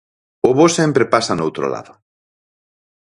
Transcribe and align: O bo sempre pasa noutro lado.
O 0.47 0.51
bo 0.57 0.67
sempre 0.77 1.09
pasa 1.13 1.33
noutro 1.37 1.65
lado. 1.75 1.93